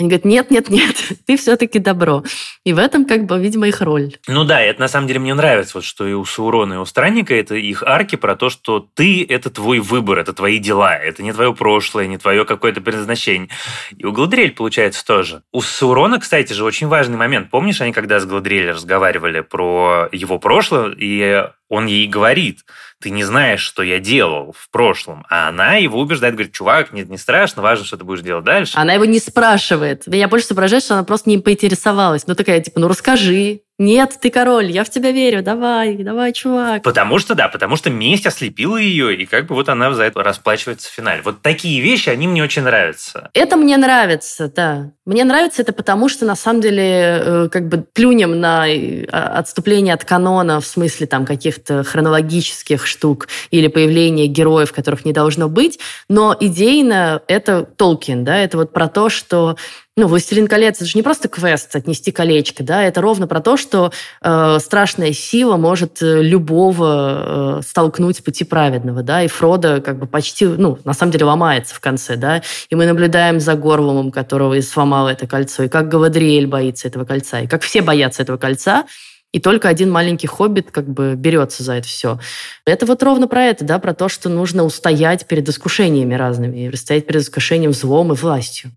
[0.00, 2.24] они говорят, нет, нет, нет, ты все-таки добро.
[2.64, 4.14] И в этом, как бы, видимо, их роль.
[4.26, 6.84] Ну да, это на самом деле мне нравится, вот, что и у Саурона, и у
[6.86, 11.22] Странника это их арки про то, что ты– это твой выбор, это твои дела, это
[11.22, 13.50] не твое прошлое, не твое какое-то предназначение.
[13.96, 15.42] И у Гладриэль получается тоже.
[15.52, 17.50] У Саурона, кстати же, очень важный момент.
[17.50, 22.64] Помнишь, они когда с Гладриэль разговаривали про его прошлое, и он ей говорит,
[23.00, 25.24] ты не знаешь, что я делал в прошлом.
[25.30, 28.76] А она его убеждает, говорит, чувак, нет, не страшно, важно, что ты будешь делать дальше.
[28.76, 29.89] Она его не спрашивает.
[30.06, 32.26] Меня больше соображает, что она просто не поинтересовалась.
[32.26, 36.82] Ну, такая, типа, ну, расскажи, нет, ты король, я в тебя верю, давай, давай, чувак.
[36.82, 40.22] Потому что, да, потому что месть ослепила ее, и как бы вот она за это
[40.22, 41.22] расплачивается в финале.
[41.24, 43.30] Вот такие вещи, они мне очень нравятся.
[43.32, 44.90] Это мне нравится, да.
[45.06, 49.94] Мне нравится это потому, что на самом деле э, как бы плюнем на э, отступление
[49.94, 55.80] от канона в смысле там каких-то хронологических штук или появления героев, которых не должно быть,
[56.06, 59.56] но идейно это Толкин, да, это вот про то, что
[59.96, 63.56] ну, «Властелин колец»— это же не просто квест «отнести колечко», да, это ровно про то,
[63.56, 69.80] что э, страшная сила может э, любого э, столкнуть с пути праведного, да, и Фродо
[69.80, 73.54] как бы почти, ну, на самом деле ломается в конце, да, и мы наблюдаем за
[73.56, 77.82] Горлумом, которого и сломало это кольцо, и как Галадриэль боится этого кольца, и как все
[77.82, 78.86] боятся этого кольца,
[79.32, 82.18] и только один маленький хоббит как бы берется за это все.
[82.64, 86.68] Это вот ровно про это, да, про то, что нужно устоять перед искушениями разными, и
[86.68, 88.72] устоять перед искушением злом и властью.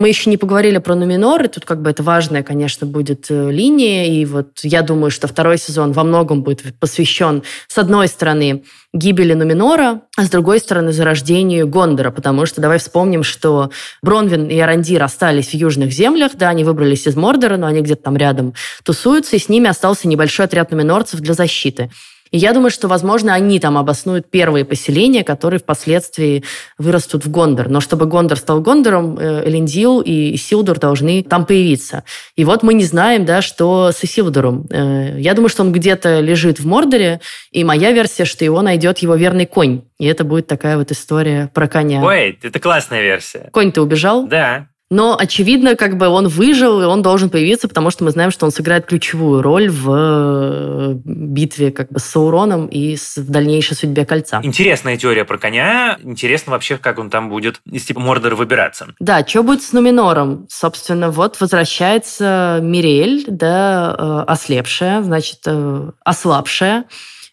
[0.00, 3.50] Мы еще не поговорили про Нуминор, и тут как бы это важная, конечно, будет э,
[3.50, 8.64] линия, и вот я думаю, что второй сезон во многом будет посвящен, с одной стороны,
[8.94, 14.58] гибели Нуминора, а с другой стороны, зарождению Гондора, потому что давай вспомним, что Бронвин и
[14.58, 18.54] Арандир остались в южных землях, да, они выбрались из Мордора, но они где-то там рядом
[18.82, 21.90] тусуются, и с ними остался небольшой отряд нуминорцев для защиты.
[22.30, 26.44] И я думаю, что, возможно, они там обоснуют первые поселения, которые впоследствии
[26.78, 27.68] вырастут в Гондор.
[27.68, 32.04] Но чтобы Гондор стал Гондором, э, Элендил и Силдур должны там появиться.
[32.36, 34.66] И вот мы не знаем, да, что с Исилдуром.
[34.70, 38.98] Э, я думаю, что он где-то лежит в Мордоре, и моя версия, что его найдет
[38.98, 39.82] его верный конь.
[39.98, 42.02] И это будет такая вот история про коня.
[42.02, 43.48] Ой, это классная версия.
[43.52, 44.26] Конь-то убежал?
[44.26, 44.68] Да.
[44.90, 48.44] Но, очевидно, как бы он выжил, и он должен появиться, потому что мы знаем, что
[48.44, 54.04] он сыграет ключевую роль в э, битве как бы с Сауроном и в дальнейшей судьбе
[54.04, 54.40] кольца.
[54.42, 55.96] Интересная теория про коня.
[56.02, 58.88] Интересно вообще, как он там будет из типа Мордора выбираться.
[58.98, 60.46] Да, что будет с Нуминором?
[60.50, 66.86] Собственно, вот возвращается Мириэль, да, э, ослепшая, значит, э, ослабшая.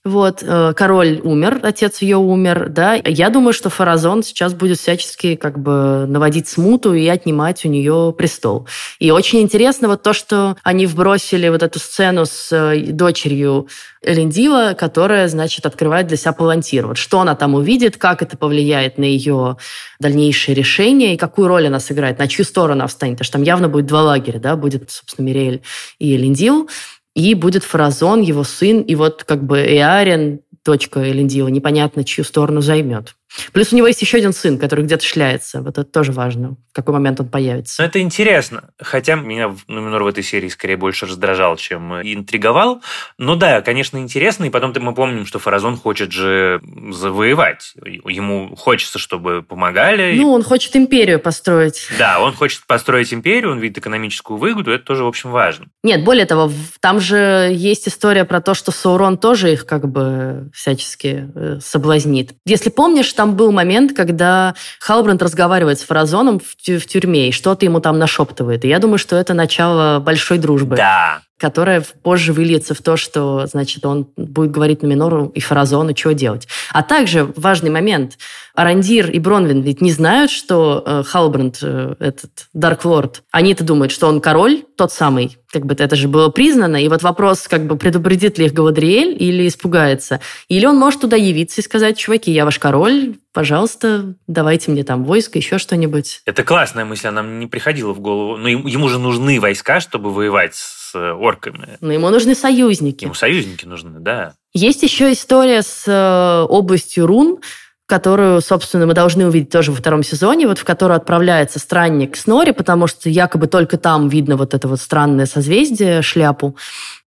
[0.07, 2.95] Вот, э, король умер, отец ее умер, да.
[2.95, 8.15] Я думаю, что Фаразон сейчас будет всячески как бы наводить смуту и отнимать у нее
[8.17, 8.67] престол.
[8.99, 13.67] И очень интересно вот то, что они вбросили вот эту сцену с э, дочерью
[14.01, 16.87] Элендила, которая, значит, открывает для себя палантир.
[16.87, 19.57] Вот что она там увидит, как это повлияет на ее
[19.99, 23.15] дальнейшие решения и какую роль она сыграет, на чью сторону она встанет.
[23.15, 25.61] Потому что там явно будет два лагеря, да, будет, собственно, Мириэль
[25.99, 26.69] и Элендил
[27.17, 32.61] и будет Фаразон, его сын, и вот как бы Эарен, дочка Элендила, непонятно, чью сторону
[32.61, 33.15] займет.
[33.51, 35.61] Плюс у него есть еще один сын, который где-то шляется.
[35.61, 37.81] Вот это тоже важно, в какой момент он появится.
[37.81, 38.69] Ну, это интересно.
[38.79, 42.81] Хотя меня Нуминор в этой серии скорее больше раздражал, чем интриговал.
[43.17, 44.45] Но да, конечно, интересно.
[44.45, 46.61] И потом мы помним, что Фаразон хочет же
[46.91, 47.73] завоевать.
[47.83, 50.15] Ему хочется, чтобы помогали.
[50.17, 51.87] Ну, он хочет империю построить.
[51.97, 54.71] Да, он хочет построить империю, он видит экономическую выгоду.
[54.71, 55.67] Это тоже, в общем, важно.
[55.83, 60.49] Нет, более того, там же есть история про то, что Саурон тоже их как бы
[60.53, 62.33] всячески э, соблазнит.
[62.45, 67.65] Если помнишь, там был момент, когда Халбранд разговаривает с Фразоном в, в тюрьме и что-то
[67.65, 68.63] ему там нашептывает.
[68.63, 70.77] И я думаю, что это начало большой дружбы.
[70.77, 75.95] Да, которая позже выльется в то, что, значит, он будет говорить на минору и Фаразону,
[75.95, 76.47] что делать.
[76.71, 78.17] А также важный момент.
[78.55, 83.91] Арандир и Бронвин ведь не знают, что э, Халбранд, э, этот Дарк Лорд, они-то думают,
[83.91, 87.67] что он король, тот самый, как бы это же было признано, и вот вопрос, как
[87.67, 90.21] бы предупредит ли их Галадриэль или испугается.
[90.47, 95.03] Или он может туда явиться и сказать, чуваки, я ваш король, пожалуйста, давайте мне там
[95.03, 96.21] войско, еще что-нибудь.
[96.25, 98.37] Это классная мысль, она мне не приходила в голову.
[98.37, 101.77] Но ему же нужны войска, чтобы воевать с орками.
[101.81, 103.05] Но ему нужны союзники.
[103.05, 104.33] Ему союзники нужны, да.
[104.53, 107.39] Есть еще история с э, областью рун,
[107.85, 112.51] которую, собственно, мы должны увидеть тоже во втором сезоне, вот в которую отправляется странник Снори,
[112.51, 116.57] потому что якобы только там видно вот это вот странное созвездие, шляпу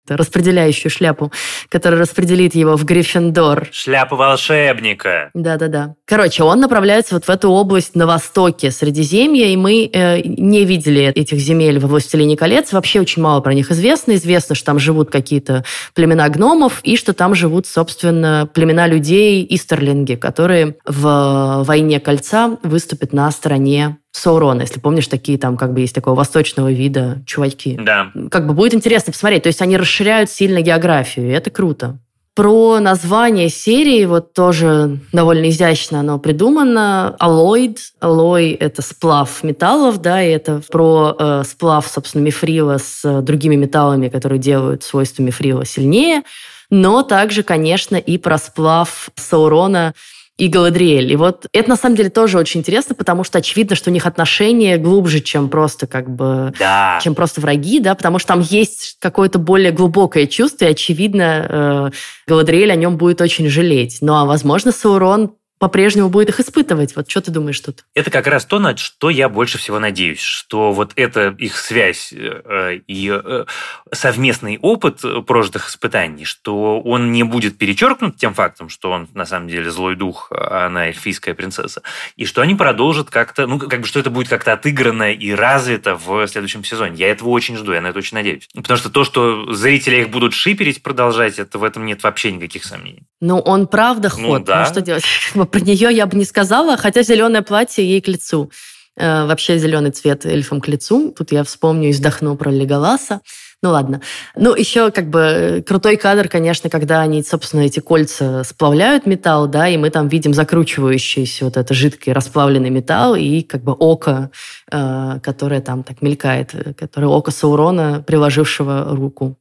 [0.09, 1.33] распределяющую шляпу,
[1.69, 3.69] которая распределит его в Гриффиндор.
[3.73, 5.31] Шляпу волшебника.
[5.35, 5.95] Да-да-да.
[6.07, 11.05] Короче, он направляется вот в эту область на востоке Средиземья, и мы э, не видели
[11.05, 12.73] этих земель во «Властелине колец».
[12.73, 14.15] Вообще очень мало про них известно.
[14.15, 15.65] Известно, что там живут какие-то
[15.95, 23.13] племена гномов, и что там живут, собственно, племена людей Истерлинги, которые в «Войне кольца» выступят
[23.13, 27.77] на стороне Саурона, если помнишь, такие там как бы есть такого восточного вида чувачки.
[27.81, 28.13] Да.
[28.31, 29.43] Как бы будет интересно посмотреть.
[29.43, 31.99] То есть они расширяют сильно географию, и это круто.
[32.35, 37.15] Про название серии вот тоже довольно изящно оно придумано.
[37.19, 37.79] Аллоид.
[38.01, 44.09] Аллой– это сплав металлов, да, и это про э, сплав, собственно, мифрила с другими металлами,
[44.09, 46.23] которые делают свойства мифрила сильнее.
[46.71, 49.95] Но также, конечно, и про сплав Саурона
[50.37, 51.13] и Галадриэль.
[51.13, 54.05] И вот это на самом деле тоже очень интересно, потому что очевидно, что у них
[54.07, 56.99] отношения глубже, чем просто как бы, да.
[57.03, 61.91] чем просто враги, да, потому что там есть какое-то более глубокое чувство, и очевидно, э,
[62.27, 63.99] Галадриэль о нем будет очень жалеть.
[64.01, 66.97] Ну а возможно, Саурон по-прежнему будет их испытывать.
[66.97, 67.85] Вот что ты думаешь тут?
[67.95, 72.13] Это как раз то, на что я больше всего надеюсь, что вот эта их связь
[72.13, 73.45] э, и э,
[73.93, 79.49] совместный опыт прожитых испытаний, что он не будет перечеркнут тем фактом, что он на самом
[79.49, 81.83] деле злой дух, а она эльфийская принцесса,
[82.17, 85.97] и что они продолжат как-то, ну, как бы, что это будет как-то отыграно и развито
[85.97, 86.97] в следующем сезоне.
[86.97, 88.49] Я этого очень жду, я на это очень надеюсь.
[88.55, 92.65] Потому что то, что зрители их будут шиперить, продолжать, это в этом нет вообще никаких
[92.65, 93.05] сомнений.
[93.21, 94.39] Ну, он правда ну ход.
[94.41, 94.61] Ну, да.
[94.61, 95.05] ну что делать?
[95.51, 98.51] Про нее я бы не сказала, хотя зеленое платье ей к лицу.
[98.97, 101.13] Э, вообще зеленый цвет эльфам к лицу.
[101.17, 103.21] Тут я вспомню и вздохну про Леголаса.
[103.61, 104.03] Ну ладно.
[104.37, 109.49] Ну, еще как бы э, крутой кадр, конечно, когда они, собственно, эти кольца сплавляют металл,
[109.49, 114.31] да, и мы там видим закручивающийся вот это жидкий расплавленный металл и как бы око,
[114.71, 119.39] э, которое там так мелькает, которое око Саурона, приложившего руку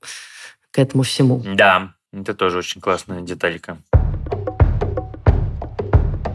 [0.71, 1.43] к этому всему.
[1.45, 3.77] Да, это тоже очень классная деталька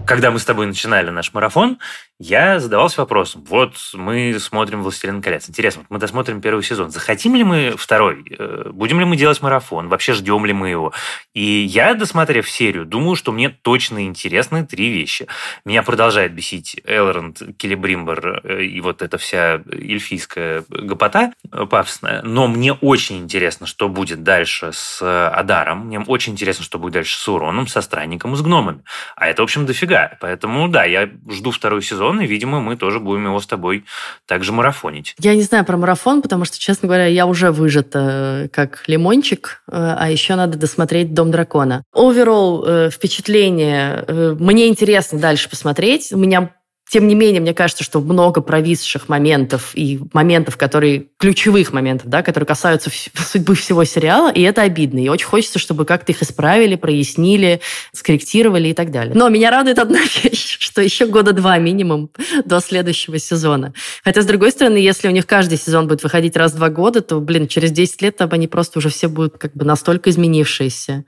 [0.09, 1.79] когда мы с тобой начинали наш марафон,
[2.21, 3.45] я задавался вопросом.
[3.49, 5.49] Вот мы смотрим «Властелин колец».
[5.49, 6.91] Интересно, мы досмотрим первый сезон.
[6.91, 8.25] Захотим ли мы второй?
[8.37, 9.89] Э, будем ли мы делать марафон?
[9.89, 10.93] Вообще ждем ли мы его?
[11.33, 15.29] И я, досмотрев серию, думаю, что мне точно интересны три вещи.
[15.65, 22.23] Меня продолжает бесить Элронд, Келебримбер э, и вот эта вся эльфийская гопота э, пафосная.
[22.23, 25.87] Но мне очень интересно, что будет дальше с Адаром.
[25.87, 28.83] Мне очень интересно, что будет дальше с Уроном, со Странником и с гномами.
[29.15, 30.19] А это, в общем, дофига.
[30.21, 33.85] Поэтому, да, я жду второй сезон сезон, и, видимо, мы тоже будем его с тобой
[34.27, 35.15] также марафонить.
[35.19, 39.63] Я не знаю про марафон, потому что, честно говоря, я уже выжата э, как лимончик,
[39.69, 41.85] э, а еще надо досмотреть «Дом дракона».
[41.93, 44.05] Оверолл э, впечатление.
[44.39, 46.13] Мне интересно дальше посмотреть.
[46.13, 46.51] У меня
[46.91, 52.23] тем не менее, мне кажется, что много провисших моментов и моментов, которые ключевых моментов, да,
[52.23, 54.99] которые касаются судьбы всего сериала, и это обидно.
[54.99, 57.61] И очень хочется, чтобы как-то их исправили, прояснили,
[57.93, 59.15] скорректировали и так далее.
[59.15, 62.11] Но меня радует одна вещь, что еще года два минимум
[62.45, 63.75] до следующего сезона.
[64.03, 67.03] Хотя, с другой стороны, если у них каждый сезон будет выходить раз в два года,
[67.03, 71.05] то, блин, через 10 лет они просто уже все будут как бы настолько изменившиеся.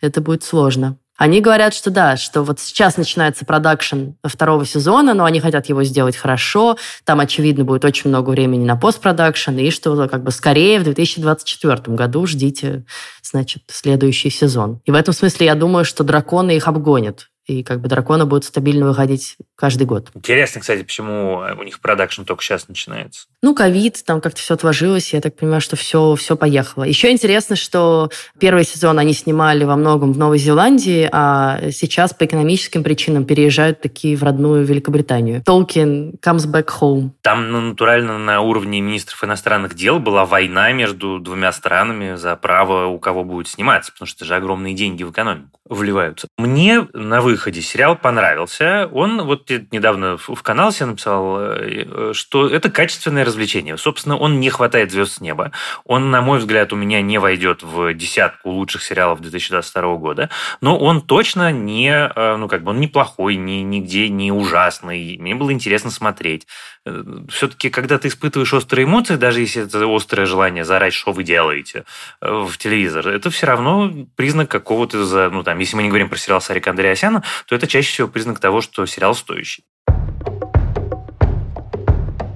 [0.00, 0.98] Это будет сложно.
[1.18, 5.84] Они говорят, что да, что вот сейчас начинается продакшн второго сезона, но они хотят его
[5.84, 10.80] сделать хорошо, там, очевидно, будет очень много времени на постпродакшн, и что как бы скорее
[10.80, 12.84] в 2024 году ждите,
[13.22, 14.80] значит, следующий сезон.
[14.84, 18.44] И в этом смысле я думаю, что драконы их обгонят и как бы драконы будут
[18.44, 20.10] стабильно выходить каждый год.
[20.14, 23.26] Интересно, кстати, почему у них продакшн только сейчас начинается.
[23.42, 26.84] Ну, ковид, там как-то все отложилось, я так понимаю, что все, все поехало.
[26.84, 32.24] Еще интересно, что первый сезон они снимали во многом в Новой Зеландии, а сейчас по
[32.24, 35.42] экономическим причинам переезжают такие в родную Великобританию.
[35.42, 37.10] Толкин comes back home.
[37.22, 42.86] Там ну, натурально на уровне министров иностранных дел была война между двумя странами за право,
[42.86, 46.28] у кого будет сниматься, потому что это же огромные деньги в экономику вливаются.
[46.38, 48.88] Мне на выходе сериал понравился.
[48.92, 53.76] Он вот недавно в канал себе написал, э, что это качественное развлечение.
[53.76, 55.52] Собственно, он не хватает звезд с неба.
[55.84, 60.78] Он, на мой взгляд, у меня не войдет в десятку лучших сериалов 2022 года, но
[60.78, 65.16] он точно не, э, ну, как бы он неплохой, ни, нигде не ужасный.
[65.18, 66.46] Мне было интересно смотреть.
[66.84, 71.24] Э, Все-таки, когда ты испытываешь острые эмоции, даже если это острое желание заорать, что вы
[71.24, 71.84] делаете
[72.20, 76.40] в телевизор, это все равно признак какого-то, ну, там, если мы не говорим про сериал
[76.40, 79.64] Сарика Андреасяна, то это чаще всего признак того, что сериал стоящий.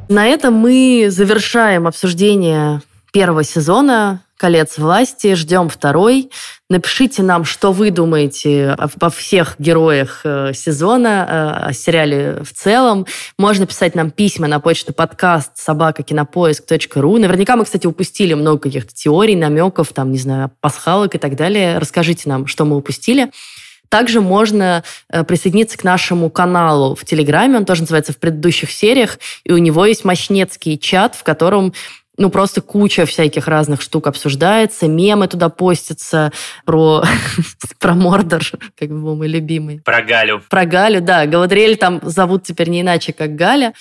[0.08, 2.80] На этом мы завершаем обсуждение
[3.12, 5.34] первого сезона «Колец власти».
[5.34, 6.30] Ждем второй.
[6.68, 13.06] Напишите нам, что вы думаете обо всех героях э, сезона, э, о сериале в целом.
[13.38, 17.18] Можно писать нам письма на почту подкаст собакакинопоиск.ру.
[17.18, 21.78] Наверняка мы, кстати, упустили много каких-то теорий, намеков, там, не знаю, пасхалок и так далее.
[21.78, 23.30] Расскажите нам, что мы упустили.
[23.96, 29.18] Также можно э, присоединиться к нашему каналу в Телеграме, он тоже называется «В предыдущих сериях»,
[29.42, 31.72] и у него есть мощнецкий чат, в котором
[32.18, 36.30] ну, просто куча всяких разных штук обсуждается, мемы туда постятся
[36.66, 37.04] про,
[37.78, 38.42] про Мордор,
[38.78, 39.80] как бы мой любимый.
[39.82, 40.42] Про Галю.
[40.50, 41.24] Про Галю, да.
[41.24, 43.72] Галадриэль там зовут теперь не иначе, как Галя.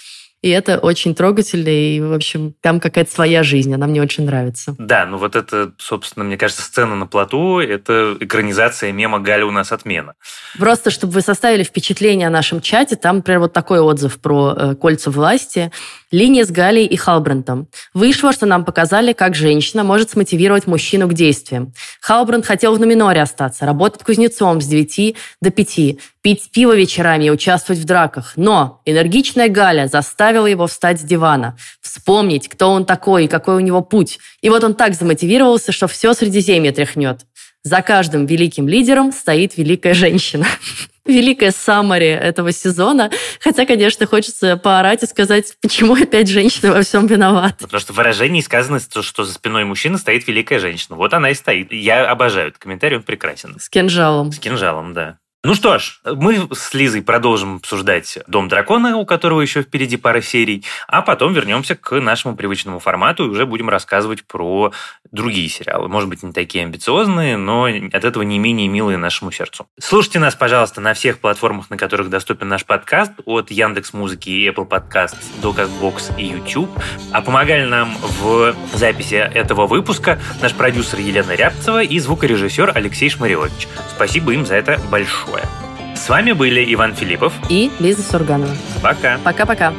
[0.45, 4.75] И это очень трогательно, и, в общем, там какая-то своя жизнь, она мне очень нравится.
[4.77, 9.51] Да, ну вот это, собственно, мне кажется, сцена на плоту, это экранизация мема «Галя у
[9.51, 10.13] нас отмена».
[10.59, 14.75] Просто, чтобы вы составили впечатление о нашем чате, там, например, вот такой отзыв про э,
[14.75, 15.71] «Кольца власти».
[16.15, 17.67] Линия с Галей и Халбрантом.
[17.93, 21.73] Вышло, что нам показали, как женщина может смотивировать мужчину к действиям.
[21.99, 27.29] Халбрант хотел в Нуминоре остаться, работать кузнецом с 9 до 5, пить пиво вечерами и
[27.29, 28.31] участвовать в драках.
[28.37, 33.59] Но энергичная Галя заставила его встать с дивана, вспомнить, кто он такой и какой у
[33.59, 34.17] него путь.
[34.39, 37.25] И вот он так замотивировался, что все Средиземье тряхнет.
[37.65, 40.45] За каждым великим лидером стоит великая женщина.
[41.05, 43.09] великая саммари этого сезона.
[43.39, 47.55] Хотя, конечно, хочется поорать и сказать, почему опять женщина во всем виновата.
[47.61, 50.95] Потому что в выражении сказано, что за спиной мужчины стоит великая женщина.
[50.95, 51.73] Вот она и стоит.
[51.73, 53.57] Я обожаю этот комментарий, он прекрасен.
[53.59, 54.31] С кинжалом.
[54.31, 55.17] С кинжалом, да.
[55.45, 60.19] Ну что ж, мы с Лизой продолжим обсуждать «Дом дракона», у которого еще впереди пара
[60.19, 64.73] серий, а потом вернемся к нашему привычному формату и уже будем рассказывать про
[65.11, 65.87] другие сериалы.
[65.87, 69.67] Может быть, не такие амбициозные, но от этого не менее милые нашему сердцу.
[69.79, 74.49] Слушайте нас, пожалуйста, на всех платформах, на которых доступен наш подкаст, от Яндекс Музыки и
[74.49, 76.71] Apple Podcast до Castbox и YouTube.
[77.11, 83.67] А помогали нам в записи этого выпуска наш продюсер Елена Рябцева и звукорежиссер Алексей Шмаревич.
[83.95, 85.95] Спасибо им за это большое такое.
[85.95, 88.55] С вами были Иван Филиппов и Лиза Сурганова.
[88.81, 89.17] Пока.
[89.23, 89.73] Пока-пока.